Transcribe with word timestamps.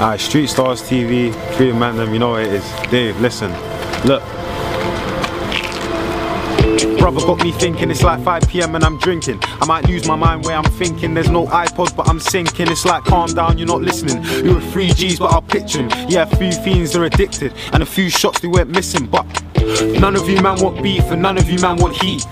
Alright, 0.00 0.20
Street 0.20 0.46
Stars 0.46 0.80
TV, 0.80 1.34
Free 1.56 1.72
them, 1.72 2.12
you 2.12 2.20
know 2.20 2.30
what 2.30 2.42
it 2.42 2.52
is. 2.52 2.72
Dave, 2.88 3.20
listen, 3.20 3.50
look. 4.06 4.22
Brother 7.00 7.20
got 7.26 7.42
me 7.42 7.50
thinking 7.50 7.90
it's 7.90 8.04
like 8.04 8.22
5 8.22 8.42
pm 8.48 8.76
and 8.76 8.84
I'm 8.84 8.96
drinking. 8.98 9.40
I 9.60 9.66
might 9.66 9.88
lose 9.88 10.06
my 10.06 10.14
mind 10.14 10.44
where 10.44 10.56
I'm 10.56 10.62
thinking. 10.62 11.14
There's 11.14 11.28
no 11.28 11.46
iPods, 11.46 11.96
but 11.96 12.08
I'm 12.08 12.20
sinking. 12.20 12.70
It's 12.70 12.84
like 12.84 13.02
calm 13.02 13.34
down, 13.34 13.58
you're 13.58 13.66
not 13.66 13.82
listening. 13.82 14.22
You 14.44 14.54
were 14.54 14.60
three 14.60 14.90
G's, 14.90 15.18
but 15.18 15.32
I'll 15.32 15.42
picture 15.42 15.82
him. 15.82 15.90
Yeah, 16.08 16.30
a 16.30 16.36
few 16.36 16.52
fiends 16.52 16.94
are 16.94 17.02
addicted, 17.02 17.52
and 17.72 17.82
a 17.82 17.86
few 17.86 18.08
shots 18.08 18.38
they 18.38 18.46
went 18.46 18.70
missing. 18.70 19.06
But 19.06 19.26
none 19.98 20.14
of 20.14 20.28
you 20.28 20.40
man 20.40 20.62
want 20.62 20.80
beef, 20.80 21.10
and 21.10 21.20
none 21.20 21.38
of 21.38 21.50
you 21.50 21.58
man 21.58 21.76
want 21.76 22.00
heat. 22.00 22.24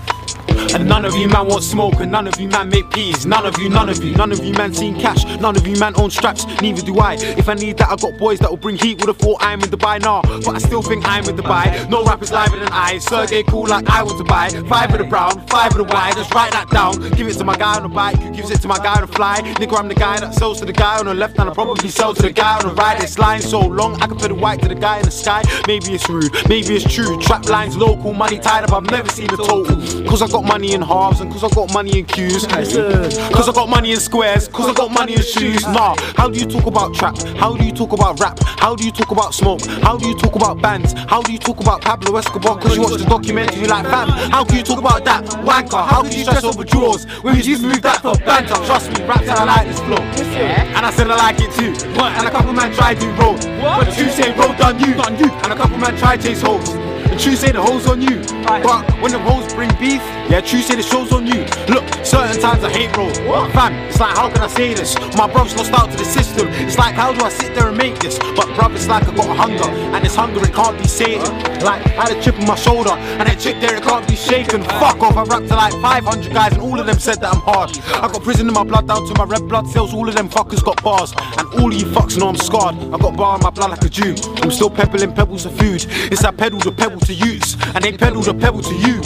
And 0.73 0.87
none 0.87 1.05
of 1.05 1.15
you 1.15 1.27
man 1.27 1.47
want 1.47 1.63
smoke, 1.63 1.95
and 1.99 2.11
none 2.11 2.27
of 2.27 2.39
you 2.39 2.47
man 2.47 2.69
make 2.69 2.89
peas. 2.91 3.25
None 3.25 3.45
of 3.45 3.57
you, 3.59 3.69
none 3.69 3.89
of 3.89 4.03
you, 4.03 4.13
none 4.15 4.31
of 4.31 4.43
you 4.43 4.53
man 4.53 4.73
seen 4.73 4.99
cash. 4.99 5.23
None 5.39 5.55
of 5.55 5.65
you 5.65 5.77
man 5.77 5.93
own 5.97 6.09
straps, 6.09 6.45
neither 6.61 6.81
do 6.81 6.99
I. 6.99 7.13
If 7.13 7.49
I 7.49 7.53
need 7.53 7.77
that, 7.77 7.89
I 7.89 7.95
got 7.95 8.17
boys 8.17 8.39
that 8.39 8.49
will 8.49 8.57
bring 8.57 8.77
heat. 8.77 8.99
Would've 8.99 9.17
thought 9.17 9.37
I'm 9.41 9.61
in 9.61 9.69
Dubai 9.69 10.01
now, 10.01 10.21
but 10.21 10.55
I 10.55 10.59
still 10.59 10.81
think 10.81 11.07
I'm 11.07 11.27
in 11.27 11.35
Dubai. 11.35 11.89
No 11.89 12.03
rappers 12.03 12.31
liver 12.31 12.57
than 12.57 12.69
I. 12.71 12.97
Sergey 12.99 13.43
cool 13.43 13.67
like 13.67 13.89
I 13.89 14.03
want 14.03 14.17
to 14.17 14.23
buy. 14.23 14.49
Five 14.49 14.91
of 14.91 14.99
the 14.99 15.05
brown, 15.05 15.45
five 15.47 15.71
of 15.71 15.77
the 15.77 15.83
white. 15.83 16.15
Just 16.15 16.33
write 16.33 16.51
that 16.51 16.69
down. 16.69 16.93
Give 17.11 17.27
it 17.27 17.33
to 17.33 17.43
my 17.43 17.57
guy 17.57 17.75
on 17.77 17.83
the 17.83 17.89
bike, 17.89 18.17
who 18.17 18.31
gives 18.33 18.51
it 18.51 18.61
to 18.61 18.67
my 18.67 18.77
guy 18.77 18.95
on 18.95 19.01
the 19.01 19.13
fly. 19.13 19.41
Nigga, 19.41 19.77
I'm 19.77 19.87
the 19.87 19.95
guy 19.95 20.19
that 20.19 20.33
sells 20.33 20.59
to 20.59 20.65
the 20.65 20.73
guy 20.73 20.99
on 20.99 21.05
the 21.05 21.13
left, 21.13 21.39
and 21.39 21.49
I 21.49 21.53
probably 21.53 21.89
sell 21.89 22.13
to 22.13 22.21
the 22.21 22.31
guy 22.31 22.57
on 22.57 22.67
the 22.67 22.73
right. 22.73 23.01
It's 23.01 23.17
line 23.17 23.41
so 23.41 23.59
long, 23.59 23.95
I 24.01 24.07
can 24.07 24.17
put 24.17 24.29
the 24.29 24.35
white 24.35 24.61
to 24.61 24.67
the 24.67 24.75
guy 24.75 24.97
in 24.97 25.05
the 25.05 25.11
sky. 25.11 25.43
Maybe 25.67 25.93
it's 25.93 26.09
rude, 26.09 26.31
maybe 26.47 26.75
it's 26.75 26.93
true. 26.93 27.19
Trap 27.21 27.45
lines 27.49 27.77
local, 27.77 28.13
money 28.13 28.39
tied 28.39 28.63
up. 28.63 28.73
I've 28.73 28.89
never 28.91 29.09
seen 29.09 29.29
a 29.33 29.37
total. 29.37 29.77
Cause 30.07 30.21
I 30.21 30.27
got 30.27 30.36
money 30.45 30.73
in 30.73 30.81
halves 30.81 31.21
and 31.21 31.31
cause 31.31 31.43
I 31.43 31.49
got 31.49 31.73
money 31.73 31.99
in 31.99 32.05
queues. 32.05 32.45
Cause 32.47 33.49
I 33.49 33.51
got 33.53 33.69
money 33.69 33.91
in 33.91 33.99
squares, 33.99 34.47
cause 34.47 34.69
I 34.69 34.73
got 34.73 34.91
money 34.91 35.13
in 35.13 35.21
shoes. 35.21 35.63
Nah, 35.63 35.95
how 36.15 36.29
do 36.29 36.39
you 36.39 36.45
talk 36.45 36.65
about 36.65 36.93
trap? 36.93 37.17
How 37.37 37.55
do 37.55 37.65
you 37.65 37.71
talk 37.71 37.93
about 37.93 38.19
rap? 38.19 38.39
How 38.43 38.75
do 38.75 38.85
you 38.85 38.91
talk 38.91 39.11
about 39.11 39.33
smoke? 39.33 39.65
How 39.81 39.97
do 39.97 40.07
you 40.07 40.17
talk 40.17 40.35
about 40.35 40.61
bands? 40.61 40.93
How 41.07 41.21
do 41.21 41.31
you 41.31 41.39
talk 41.39 41.59
about 41.59 41.81
Pablo 41.81 42.17
Escobar? 42.17 42.57
Cause 42.59 42.75
you 42.75 42.81
watch 42.81 42.99
the 42.99 43.05
documentary 43.05 43.61
you 43.61 43.67
like 43.67 43.85
fam. 43.85 44.09
How 44.09 44.43
can 44.43 44.57
you 44.57 44.63
talk 44.63 44.79
about 44.79 45.05
that? 45.05 45.23
Wanker, 45.45 45.85
how 45.87 46.01
can 46.03 46.11
you 46.11 46.23
stress 46.23 46.43
over 46.43 46.63
drawers? 46.63 47.05
When 47.21 47.35
you 47.35 47.43
just 47.43 47.61
moved 47.63 47.83
that 47.83 48.01
for 48.01 48.15
banter. 48.25 48.55
Trust 48.65 48.91
me, 48.91 49.05
rap 49.05 49.23
said 49.23 49.37
I 49.37 49.45
like 49.45 49.67
this 49.67 49.79
flow. 49.79 49.97
And 49.97 50.85
I 50.85 50.91
said 50.91 51.09
I 51.09 51.15
like 51.15 51.39
it 51.39 51.51
too. 51.53 51.71
What? 51.97 52.11
And 52.13 52.27
a 52.27 52.31
couple 52.31 52.53
man 52.53 52.73
tried 52.73 52.99
to 52.99 53.07
roll. 53.13 53.37
But 53.61 53.97
you 53.97 54.09
say 54.09 54.33
roll 54.37 54.53
done 54.53 54.79
you. 54.79 54.93
And 54.97 55.53
a 55.53 55.55
couple 55.55 55.77
man 55.77 55.97
tried 55.97 56.21
chase 56.21 56.41
hoes. 56.41 56.86
True 57.17 57.35
say 57.35 57.51
the 57.51 57.61
hoes 57.61 57.87
on 57.87 57.99
you. 58.01 58.21
But 58.45 58.85
when 59.01 59.11
the 59.11 59.19
hoes 59.19 59.51
bring 59.53 59.69
beef, 59.79 60.01
yeah, 60.29 60.39
True 60.39 60.61
say 60.61 60.75
the 60.75 60.83
show's 60.83 61.11
on 61.11 61.25
you. 61.25 61.45
Look, 61.67 61.83
certain 62.05 62.39
times 62.39 62.63
I 62.63 62.69
hate 62.69 62.95
roll. 62.95 63.09
Fam, 63.49 63.73
it's 63.89 63.99
like 63.99 64.15
how 64.15 64.29
can 64.29 64.43
I 64.43 64.47
say 64.47 64.75
this? 64.75 64.95
My 65.17 65.25
brother's 65.25 65.55
lost 65.57 65.73
out 65.73 65.89
to 65.91 65.97
the 65.97 66.05
system. 66.05 66.47
It's 66.49 66.76
how 66.97 67.13
do 67.13 67.23
I 67.23 67.29
sit 67.29 67.53
there 67.53 67.67
and 67.67 67.77
make 67.77 67.99
this? 67.99 68.17
But 68.17 68.47
bruv, 68.57 68.73
it's 68.75 68.87
like 68.87 69.07
I 69.07 69.15
got 69.15 69.29
a 69.29 69.33
hunger, 69.33 69.69
and 69.69 70.03
this 70.03 70.15
hunger 70.15 70.43
it 70.43 70.53
can't 70.53 70.77
be 70.77 70.87
sated. 70.87 71.29
Like 71.61 71.85
I 71.85 72.09
had 72.09 72.11
a 72.11 72.21
chip 72.21 72.39
on 72.39 72.47
my 72.47 72.55
shoulder, 72.55 72.89
and 72.89 73.29
that 73.29 73.39
chick 73.39 73.61
there 73.61 73.75
it 73.75 73.83
can't 73.83 74.07
be 74.07 74.15
shaken. 74.15 74.63
Fuck 74.63 74.99
off, 75.01 75.15
I 75.15 75.23
rapped 75.23 75.47
to 75.49 75.55
like 75.55 75.73
500 75.73 76.33
guys, 76.33 76.53
and 76.53 76.61
all 76.61 76.79
of 76.79 76.87
them 76.87 76.97
said 76.97 77.21
that 77.21 77.35
I'm 77.35 77.41
hard. 77.41 77.77
I 77.93 78.11
got 78.11 78.23
prison 78.23 78.47
in 78.47 78.53
my 78.53 78.63
blood 78.63 78.87
down 78.87 79.07
to 79.07 79.13
my 79.13 79.25
red 79.25 79.47
blood 79.47 79.67
cells. 79.67 79.93
All 79.93 80.09
of 80.09 80.15
them 80.15 80.27
fuckers 80.27 80.63
got 80.63 80.81
bars, 80.83 81.13
and 81.37 81.47
all 81.61 81.71
of 81.71 81.79
you 81.79 81.85
fucks 81.85 82.17
know 82.17 82.29
I'm 82.29 82.35
scarred. 82.35 82.75
I 82.75 82.97
got 82.97 83.15
bar 83.15 83.37
in 83.37 83.43
my 83.43 83.51
blood 83.51 83.69
like 83.69 83.83
a 83.83 83.89
Jew. 83.89 84.15
I'm 84.41 84.49
still 84.49 84.71
peddling 84.71 85.13
pebbles 85.13 85.45
of 85.45 85.55
food. 85.57 85.85
It's 86.11 86.23
I 86.23 86.31
pedal 86.31 86.59
the 86.59 86.71
pebble 86.71 86.99
to 87.01 87.13
use, 87.13 87.55
and 87.75 87.83
they 87.83 87.95
pedal 87.95 88.23
the 88.23 88.33
pebble 88.33 88.63
to 88.63 88.75
you. 88.75 88.97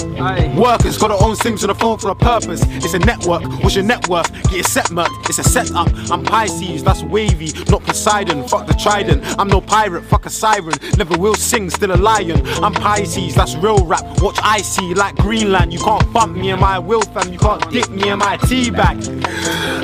Workers 0.58 0.98
got 0.98 1.10
their 1.10 1.22
own 1.22 1.36
sims 1.36 1.64
on 1.64 1.68
the 1.68 1.76
phone 1.76 1.98
for 1.98 2.10
a 2.12 2.16
purpose. 2.16 2.64
It's 2.84 2.94
a 2.94 3.00
network. 3.00 3.44
What's 3.64 3.76
your 3.76 3.84
net 3.84 4.08
worth? 4.08 4.32
Get 4.44 4.54
your 4.54 4.64
set 4.64 4.86
murked. 4.86 5.30
It's 5.30 5.40
a 5.40 5.44
setup. 5.44 5.90
I'm 6.10 6.24
Pisces, 6.24 6.84
that's 6.84 7.04
wavy, 7.04 7.52
not 7.70 7.81
Poseidon. 7.84 8.48
Fuck 8.48 8.68
the 8.68 8.74
Trident. 8.74 9.24
I'm 9.40 9.48
no 9.48 9.62
pirate. 9.62 10.04
Fuck 10.04 10.26
a 10.26 10.30
siren. 10.30 10.74
Never 10.98 11.18
will 11.18 11.36
sing, 11.36 11.70
still 11.70 11.94
a 11.94 11.98
lion. 11.98 12.46
I'm 12.64 12.74
Pisces, 12.74 13.36
that's 13.36 13.56
real 13.56 13.86
rap. 13.86 14.04
Watch 14.22 14.40
I 14.44 14.62
see 14.62 14.94
like 14.94 15.16
Greenland. 15.16 15.74
You 15.74 15.80
can't 15.80 16.12
bump 16.14 16.36
me 16.36 16.52
in 16.52 16.60
my 16.60 16.80
will, 16.80 17.02
fam. 17.02 17.32
You 17.32 17.40
can't 17.40 17.70
dip 17.72 17.90
me 17.90 18.10
in 18.10 18.20
my 18.20 18.38
tea 18.38 18.70
bag. 18.72 18.98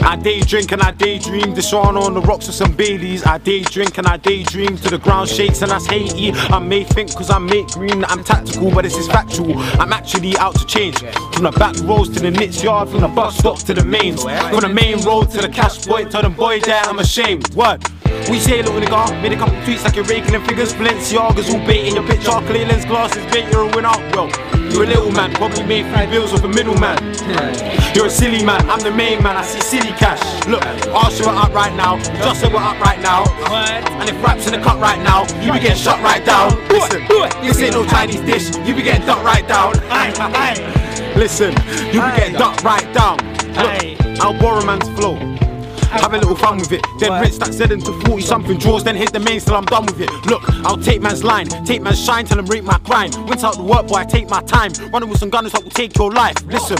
I 0.03 0.15
day 0.15 0.39
drink 0.41 0.71
and 0.71 0.81
I 0.81 0.91
daydream. 0.91 1.53
Deshaun 1.53 1.99
on 1.99 2.13
the 2.13 2.21
rocks 2.21 2.47
with 2.47 2.55
some 2.55 2.73
Baileys. 2.73 3.25
I 3.25 3.37
day 3.37 3.63
drink 3.63 3.97
and 3.97 4.07
I 4.07 4.17
daydream 4.17 4.77
to 4.77 4.89
the 4.89 4.97
ground 4.97 5.29
shakes 5.29 5.61
and 5.61 5.71
that's 5.71 5.85
Haiti. 5.85 6.31
I 6.31 6.59
may 6.59 6.83
think 6.83 7.13
cause 7.15 7.29
I 7.29 7.39
make 7.39 7.67
green 7.67 8.01
that 8.01 8.11
I'm 8.11 8.23
tactical, 8.23 8.71
but 8.71 8.83
this 8.83 8.97
is 8.97 9.07
factual. 9.07 9.57
I'm 9.79 9.93
actually 9.93 10.37
out 10.37 10.55
to 10.55 10.65
change. 10.65 10.99
From 11.33 11.43
the 11.43 11.51
back 11.51 11.75
roads 11.83 12.09
to 12.15 12.19
the 12.19 12.31
knits 12.31 12.63
yard, 12.63 12.89
from 12.89 13.01
the 13.01 13.07
bus 13.07 13.37
stop 13.37 13.59
to 13.59 13.73
the 13.73 13.83
mains. 13.83 14.23
From 14.23 14.61
the 14.61 14.71
main 14.73 14.99
road 15.01 15.31
to 15.31 15.41
the 15.41 15.49
cash 15.49 15.85
boy, 15.85 16.05
tell 16.05 16.21
them 16.21 16.33
boy 16.33 16.59
there 16.59 16.81
I'm 16.83 16.99
ashamed. 16.99 17.53
What? 17.53 17.89
We 18.29 18.39
say 18.39 18.61
little 18.61 18.79
nigga, 18.79 19.21
made 19.21 19.33
a 19.33 19.37
couple 19.37 19.55
tweets 19.63 19.83
like 19.83 19.95
you're 19.95 20.05
raking 20.05 20.33
them 20.33 20.43
figures, 20.45 20.73
Balenciagas 20.73 21.49
all 21.53 21.65
bait 21.65 21.87
in 21.87 21.95
your 21.95 22.05
picture, 22.05 22.31
clear 22.47 22.65
lens 22.67 22.85
glasses, 22.85 23.25
bait, 23.31 23.49
you're 23.51 23.61
a 23.61 23.75
winner. 23.75 23.95
Well, 24.11 24.29
you're 24.71 24.83
a 24.83 24.87
little 24.87 25.11
man, 25.11 25.33
probably 25.33 25.63
made 25.63 25.85
three 25.93 26.07
bills 26.07 26.33
off 26.33 26.43
a 26.43 26.47
middleman. 26.47 26.97
You're 27.95 28.07
a 28.07 28.09
silly 28.09 28.43
man, 28.43 28.69
I'm 28.69 28.79
the 28.79 28.91
main 28.91 29.23
man, 29.23 29.37
I 29.37 29.43
see 29.43 29.61
silly 29.61 29.93
cash. 29.93 30.21
Look, 30.45 30.63
Arsenal 30.89 31.31
are 31.31 31.45
up 31.45 31.53
right 31.53 31.73
now, 31.75 31.97
just 32.19 32.43
we're 32.43 32.57
up 32.57 32.79
right 32.81 32.99
now. 33.01 33.23
And 33.99 34.09
if 34.09 34.21
rap's 34.21 34.45
in 34.45 34.51
the 34.53 34.59
cut 34.59 34.77
right 34.79 35.01
now, 35.01 35.21
you 35.41 35.53
be 35.53 35.59
getting 35.59 35.77
shot 35.77 36.03
right 36.03 36.23
down. 36.25 36.51
Listen, 36.67 37.07
this 37.41 37.61
ain't 37.61 37.73
no 37.73 37.85
Chinese 37.85 38.21
dish, 38.21 38.55
you 38.67 38.75
be 38.75 38.83
getting 38.83 39.05
ducked 39.05 39.23
right 39.23 39.47
down. 39.47 39.73
Listen, 41.15 41.53
you 41.87 42.01
be 42.01 42.11
getting 42.17 42.33
ducked 42.33 42.63
right 42.63 42.93
down. 42.93 43.17
Look, 43.55 44.19
I'll 44.19 44.37
borrow 44.37 44.65
man's 44.65 44.89
flow. 44.89 45.36
Have 45.89 46.13
a 46.13 46.17
little 46.17 46.35
fun 46.35 46.57
with 46.57 46.71
it. 46.71 46.85
Then 46.99 47.21
rinse 47.21 47.37
that 47.37 47.53
Z 47.53 47.65
into 47.71 47.93
40 48.07 48.21
something 48.21 48.57
draws, 48.57 48.83
then 48.83 48.95
hit 48.95 49.13
the 49.13 49.19
main 49.19 49.39
till 49.39 49.55
I'm 49.55 49.65
done 49.65 49.85
with 49.85 49.99
it. 50.01 50.09
Look, 50.25 50.43
I'll 50.65 50.77
take 50.77 51.01
man's 51.01 51.23
line, 51.23 51.47
take 51.65 51.81
man's 51.81 52.03
shine, 52.03 52.25
tell 52.25 52.39
him 52.39 52.45
rate 52.45 52.63
my 52.63 52.77
grind. 52.83 53.15
Went 53.27 53.43
out 53.43 53.55
to 53.55 53.63
work, 53.63 53.87
boy, 53.87 53.97
I 53.97 54.05
take 54.05 54.29
my 54.29 54.41
time. 54.41 54.71
Running 54.91 55.09
with 55.09 55.19
some 55.19 55.29
gunners 55.29 55.53
that 55.53 55.63
will 55.63 55.71
take 55.71 55.95
your 55.97 56.11
life. 56.11 56.35
Listen, 56.45 56.77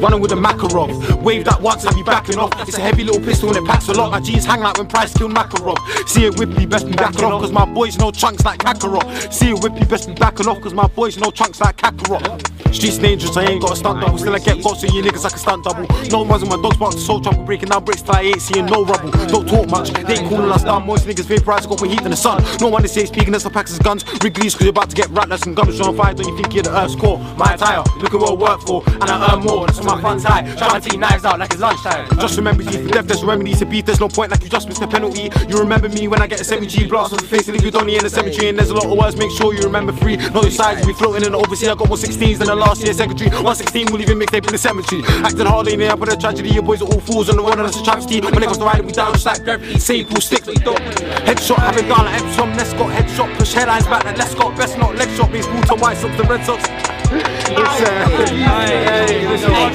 running 0.00 0.20
with 0.20 0.32
a 0.32 0.36
Makarov. 0.36 1.22
Wave 1.22 1.44
that 1.44 1.60
once, 1.60 1.86
I 1.86 1.92
be 1.94 2.02
backing 2.02 2.38
off. 2.38 2.52
It's 2.68 2.76
a 2.76 2.80
heavy 2.80 3.04
little 3.04 3.22
pistol 3.22 3.48
and 3.48 3.58
it 3.58 3.64
packs 3.64 3.88
a 3.88 3.92
lot. 3.92 4.10
My 4.10 4.20
jeans 4.20 4.44
hang 4.44 4.60
like 4.60 4.78
when 4.78 4.88
Price 4.88 5.12
killed 5.14 5.32
Makarov. 5.32 5.78
See 6.08 6.24
it 6.24 6.34
whippy, 6.34 6.68
best 6.68 6.86
be 6.86 6.94
backing 6.94 7.24
off, 7.24 7.40
cause 7.40 7.52
my 7.52 7.64
boys 7.64 7.98
know 7.98 8.10
chunks 8.10 8.44
like 8.44 8.60
Kakarot. 8.60 9.32
See 9.32 9.50
it 9.50 9.56
whippy, 9.56 9.88
best 9.88 10.08
be 10.08 10.14
backing 10.14 10.46
off, 10.46 10.60
cause 10.60 10.74
my 10.74 10.86
boys 10.88 11.16
know 11.18 11.30
chunks 11.30 11.60
like 11.60 11.76
Kakarot. 11.76 12.74
Streets 12.74 12.98
dangerous, 12.98 13.36
I 13.36 13.44
ain't 13.44 13.62
got 13.62 13.72
a 13.72 13.76
stunt 13.76 14.00
double. 14.00 14.18
Still 14.18 14.34
I 14.34 14.38
get 14.38 14.62
got 14.62 14.76
so 14.76 14.86
you 14.86 15.02
niggas 15.02 15.24
like 15.24 15.34
a 15.34 15.38
stunt 15.38 15.64
double. 15.64 15.86
No 16.10 16.22
one's 16.22 16.42
in 16.42 16.48
my 16.48 16.56
dogs 16.56 16.76
bark 16.76 16.92
to 16.92 17.00
soul 17.00 17.20
trouble, 17.20 17.44
breaking 17.44 17.70
down 17.70 17.84
bricks 17.84 18.02
till 18.02 18.14
I 18.14 18.22
ain't 18.22 18.42
seeing 18.48 18.66
no 18.66 18.84
rubble. 18.84 19.10
Don't 19.28 19.46
talk 19.46 19.68
much, 19.68 19.90
they 19.90 20.14
ain't 20.14 20.28
calling 20.28 20.50
us 20.50 20.64
down. 20.64 20.86
Moist 20.86 21.06
niggas 21.06 21.26
vaporize, 21.26 21.66
go 21.66 21.76
for 21.76 21.86
heat 21.86 22.02
in 22.02 22.10
the 22.10 22.16
sun. 22.16 22.42
No 22.60 22.68
one 22.68 22.84
is 22.84 22.92
safe 22.92 23.08
speaking, 23.08 23.32
that's 23.32 23.44
the 23.44 23.50
packs 23.50 23.76
of 23.76 23.82
guns. 23.84 24.04
Wrigley's 24.22 24.54
cause 24.54 24.62
you're 24.62 24.70
about 24.70 24.90
to 24.90 24.96
get 24.96 25.08
ratless 25.08 25.46
and 25.46 25.54
guns 25.54 25.80
on 25.80 25.96
fire. 25.96 26.14
Don't 26.14 26.28
you 26.28 26.36
think 26.36 26.54
you're 26.54 26.62
the 26.62 26.76
earth's 26.76 26.96
core? 26.96 27.18
My 27.36 27.54
attire, 27.54 27.82
look 28.00 28.14
at 28.14 28.20
what 28.20 28.30
I 28.30 28.34
work 28.34 28.60
for, 28.62 28.82
and 28.86 29.04
I 29.04 29.32
earn 29.32 29.40
more. 29.40 29.66
That's 29.66 29.82
my 29.84 30.00
funds 30.00 30.24
high. 30.24 30.42
Trying 30.56 30.80
to 30.80 30.88
take 30.88 30.98
knives 30.98 31.24
out 31.24 31.38
like 31.38 31.52
it's 31.52 31.60
lunchtime. 31.60 32.08
Just 32.18 32.36
remember 32.36 32.62
G 32.62 32.82
for 32.82 32.88
death, 32.88 33.06
there's 33.06 33.24
remedies 33.24 33.58
to 33.60 33.66
beef. 33.66 33.84
There's 33.84 34.00
no 34.00 34.08
point 34.08 34.30
like 34.30 34.42
you 34.42 34.48
just 34.48 34.68
missed 34.68 34.80
the 34.80 34.88
penalty. 34.88 35.30
You 35.48 35.58
remember 35.58 35.88
me 35.88 36.08
when 36.08 36.22
I 36.22 36.26
get 36.26 36.40
a 36.40 36.44
7G 36.44 36.88
blast 36.88 37.12
on 37.12 37.18
the 37.18 37.26
face 37.26 37.48
and 37.48 37.56
leave 37.56 37.64
you 37.64 37.70
Donny 37.70 37.96
in 37.96 38.02
the 38.02 38.10
cemetery. 38.10 38.48
And 38.48 38.58
there's 38.58 38.70
a 38.70 38.74
lot 38.74 38.86
of 38.86 38.96
words, 38.96 39.16
make 39.16 39.30
sure 39.32 39.54
you 39.54 39.62
remember 39.62 39.92
free. 39.92 40.16
Know 40.16 40.42
your 40.42 40.50
size, 40.50 40.84
we 40.86 40.92
floating 40.94 41.24
in 41.24 41.32
the 41.32 41.38
overseas. 41.38 41.68
I 41.68 41.74
got 41.74 41.88
more 41.88 41.96
16s 41.96 42.38
than 42.38 42.48
the 42.48 42.56
last 42.56 42.82
year 42.82 42.94
secretary. 42.94 43.30
116 43.30 43.92
will 43.92 44.00
even 44.00 44.18
mixtape 44.18 44.46
in 44.46 44.52
the 44.52 44.58
cemetery. 44.58 45.02
Acting 45.24 45.46
hard 45.46 45.68
in 45.68 45.78
there, 45.80 45.96
but 45.96 46.12
a 46.12 46.16
tragedy. 46.16 46.50
Your 46.50 46.62
boys 46.62 46.82
are 46.82 46.88
all 46.88 47.00
fools 47.00 47.28
on 47.28 47.36
the 47.36 47.42
one 47.42 47.58
that's 47.58 47.78
a 47.78 47.84
travesty. 47.84 48.20
When 48.38 48.44
it 48.44 48.54
comes 48.54 48.58
to 48.58 48.66
riding, 48.66 48.86
we 48.86 48.92
down 48.92 49.12
just 49.14 49.26
like 49.26 49.42
gravity. 49.42 49.80
Same 49.80 50.06
cool 50.06 50.20
sticks, 50.20 50.46
we 50.46 50.54
don't. 50.54 50.78
Headshot, 51.26 51.58
have 51.58 51.76
it 51.76 51.88
down 51.88 52.04
like 52.04 52.22
Epsom. 52.22 52.54
Let's 52.54 52.72
go 52.72 52.84
headshot, 52.84 53.36
push 53.36 53.52
headlines 53.52 53.84
back 53.86 54.04
like 54.04 54.16
let's 54.16 54.32
go. 54.32 54.54
Best 54.54 54.78
not 54.78 54.94
leg 54.94 55.10
shot, 55.16 55.32
baseball 55.32 55.60
to 55.62 55.74
white 55.74 55.96
sox, 55.96 56.16
the 56.16 56.22
red 56.22 56.44
sox. 56.46 56.62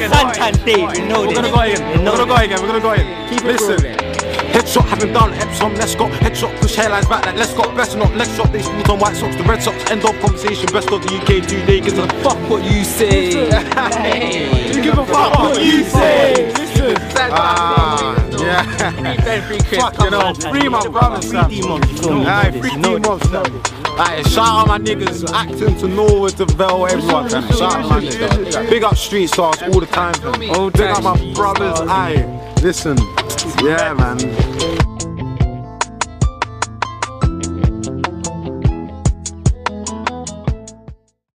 Santan 0.07 0.63
Dave, 0.63 0.97
you 0.97 1.09
know 1.09 1.28
We're 1.28 1.35
gonna 1.35 1.51
go 1.51 1.59
again. 1.59 2.06
We're 2.06 2.16
gonna 2.16 2.25
go 2.25 2.35
again. 2.38 2.62
We're 2.62 2.68
gonna 2.68 2.79
go 2.79 2.91
again. 2.91 3.29
Keep 3.29 3.44
Listen. 3.44 3.79
Headshot 4.56 4.85
having 4.85 5.12
done 5.12 5.33
Epsom, 5.33 5.75
let's 5.75 5.95
go. 5.95 6.07
Headshot 6.07 6.57
push 6.62 6.77
hairlines 6.77 7.09
back 7.09 7.25
like 7.25 7.36
let's 7.36 7.54
go. 7.54 7.63
Best 7.75 7.98
not 7.98 8.16
leg 8.16 8.30
shot. 8.30 8.50
They 8.54 8.62
sport 8.62 8.89
on 8.92 9.00
white 9.00 9.18
socks. 9.18 9.36
The 9.36 9.44
red 9.44 9.62
socks. 9.62 9.92
End 9.92 10.06
of 10.06 10.18
conversation. 10.21 10.71
Best 10.71 10.89
of 10.89 11.04
the 11.04 11.13
UK. 11.18 11.45
Two 11.45 11.59
niggas. 11.68 12.01
and 12.01 12.09
Fuck 12.24 12.39
what 12.50 12.63
you 12.63 12.86
say. 12.86 13.27
you 14.74 14.81
give 14.81 14.98
a 14.98 15.06
fuck 15.06 15.38
what 15.38 15.62
you 15.62 15.83
say. 15.83 16.54
Listen. 16.54 16.95
Ah, 17.36 18.22
yeah. 18.53 19.79
Fuck 19.79 20.00
you 20.00 20.09
know. 20.09 20.33
Free 20.33 20.69
my 20.69 20.88
brothers, 20.88 21.31
fam. 21.31 21.45
Free 21.45 21.61
D-Monk, 21.61 21.89
you 21.89 21.97
feel 21.97 22.19
me? 22.19 22.25
Aye, 22.25 22.50
You 22.50 22.61
free 22.61 22.75
know 22.77 23.00
D-Monk. 23.00 23.23
Aye, 24.00 24.23
shout 24.23 24.47
out 24.47 24.67
my 24.67 24.79
niggas 24.79 25.31
acting 25.31 25.77
to 25.79 25.88
Norway 25.88 26.31
to 26.31 26.45
Vel, 26.45 26.88
everyone. 26.88 27.29
fam. 27.29 27.47
Shout 27.51 27.61
out 27.75 27.89
my 27.89 28.00
niggas. 28.01 28.69
Big 28.69 28.83
up 28.83 28.95
street 28.95 29.27
stars 29.27 29.61
all 29.63 29.79
the 29.79 29.85
time. 29.88 30.13
fam. 30.15 30.39
Big 30.39 30.81
up 30.81 31.03
my 31.03 31.33
brothers. 31.33 31.79
Aye, 31.81 32.25
listen. 32.61 32.97
Yeah, 33.63 33.94
man. 33.94 34.93